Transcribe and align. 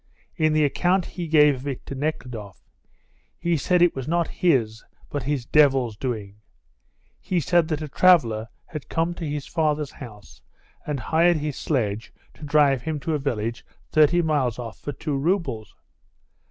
In 0.35 0.53
the 0.53 0.65
account 0.65 1.05
he 1.05 1.27
gave 1.27 1.53
of 1.53 1.67
it 1.67 1.85
to 1.85 1.93
Nekhludoff, 1.93 2.65
he 3.37 3.55
said 3.55 3.83
it 3.83 3.93
was 3.95 4.07
not 4.07 4.29
his 4.41 4.83
but 5.11 5.21
his 5.29 5.45
devil's 5.45 5.95
doing. 5.95 6.37
He 7.19 7.39
said 7.39 7.67
that 7.67 7.83
a 7.83 7.87
traveller 7.87 8.47
had 8.65 8.89
come 8.89 9.13
to 9.13 9.29
his 9.29 9.45
father's 9.45 9.91
house 9.91 10.41
and 10.87 10.99
hired 10.99 11.37
his 11.37 11.55
sledge 11.55 12.11
to 12.33 12.43
drive 12.43 12.81
him 12.81 12.99
to 13.01 13.13
a 13.13 13.19
village 13.19 13.63
thirty 13.91 14.23
miles 14.23 14.57
off 14.57 14.79
for 14.79 14.91
two 14.91 15.15
roubles. 15.17 15.75